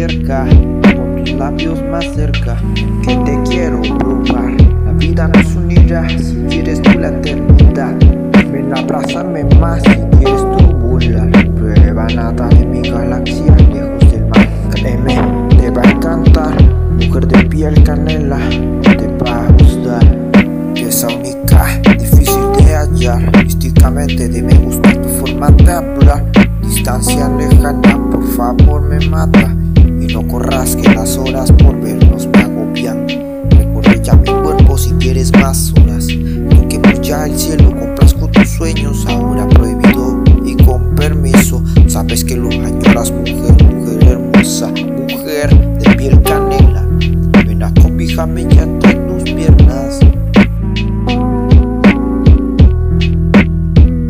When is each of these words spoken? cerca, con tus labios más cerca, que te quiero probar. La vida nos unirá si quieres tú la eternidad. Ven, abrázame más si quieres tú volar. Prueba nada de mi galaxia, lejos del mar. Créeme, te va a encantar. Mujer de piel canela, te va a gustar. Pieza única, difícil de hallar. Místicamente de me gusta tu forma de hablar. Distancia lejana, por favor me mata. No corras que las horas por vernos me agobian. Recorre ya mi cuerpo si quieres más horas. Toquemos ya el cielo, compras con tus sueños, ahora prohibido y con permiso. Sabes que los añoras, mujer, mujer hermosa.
cerca, 0.00 0.46
con 0.96 1.16
tus 1.16 1.34
labios 1.34 1.82
más 1.90 2.06
cerca, 2.14 2.56
que 3.06 3.14
te 3.16 3.38
quiero 3.50 3.82
probar. 3.98 4.50
La 4.86 4.92
vida 4.92 5.28
nos 5.28 5.54
unirá 5.56 6.08
si 6.08 6.42
quieres 6.48 6.80
tú 6.80 6.98
la 6.98 7.08
eternidad. 7.08 7.94
Ven, 8.50 8.72
abrázame 8.74 9.44
más 9.60 9.82
si 9.82 10.16
quieres 10.16 10.40
tú 10.56 10.74
volar. 10.78 11.30
Prueba 11.54 12.06
nada 12.14 12.48
de 12.48 12.64
mi 12.64 12.80
galaxia, 12.80 13.54
lejos 13.74 14.10
del 14.10 14.26
mar. 14.28 14.48
Créeme, 14.70 15.16
te 15.58 15.70
va 15.70 15.82
a 15.82 15.90
encantar. 15.90 16.62
Mujer 16.94 17.26
de 17.26 17.44
piel 17.44 17.82
canela, 17.82 18.38
te 18.82 19.06
va 19.22 19.44
a 19.44 19.52
gustar. 19.52 20.02
Pieza 20.72 21.08
única, 21.08 21.78
difícil 21.98 22.40
de 22.56 22.74
hallar. 22.74 23.44
Místicamente 23.44 24.30
de 24.30 24.42
me 24.42 24.54
gusta 24.54 24.94
tu 24.94 25.08
forma 25.10 25.50
de 25.50 25.70
hablar. 25.70 26.24
Distancia 26.62 27.28
lejana, 27.28 27.98
por 28.10 28.26
favor 28.28 28.80
me 28.80 28.98
mata. 29.06 29.59
No 30.12 30.26
corras 30.26 30.74
que 30.74 30.92
las 30.92 31.16
horas 31.16 31.52
por 31.52 31.80
vernos 31.80 32.26
me 32.26 32.40
agobian. 32.40 33.06
Recorre 33.50 34.00
ya 34.02 34.16
mi 34.16 34.28
cuerpo 34.42 34.76
si 34.76 34.90
quieres 34.94 35.30
más 35.32 35.72
horas. 35.80 36.08
Toquemos 36.50 37.00
ya 37.00 37.26
el 37.26 37.38
cielo, 37.38 37.70
compras 37.78 38.14
con 38.14 38.32
tus 38.32 38.48
sueños, 38.48 39.06
ahora 39.06 39.48
prohibido 39.48 40.22
y 40.44 40.56
con 40.64 40.96
permiso. 40.96 41.62
Sabes 41.86 42.24
que 42.24 42.36
los 42.36 42.54
añoras, 42.56 43.12
mujer, 43.12 43.62
mujer 43.62 44.04
hermosa. 44.04 44.72